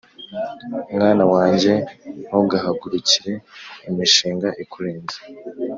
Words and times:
Mwana 0.95 1.23
wanjye, 1.33 1.73
ntugahagurukire 2.27 3.33
imishinga 3.89 4.47
ikurenze, 4.63 5.17